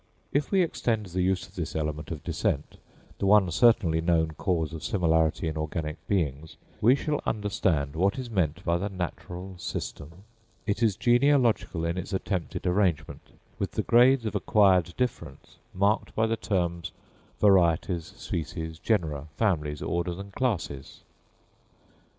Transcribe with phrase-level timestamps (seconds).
[0.33, 4.83] If we extend the use of this element of descent—the one certainly known cause of
[4.83, 10.23] similarity in organic beings—we shall understand what is meant by the Natural System:
[10.65, 13.21] it is genealogical in its attempted arrangement,
[13.59, 16.91] with the grades of acquired difference marked by the terms,
[17.39, 21.01] varieties, species, genera, families, orders, and classes.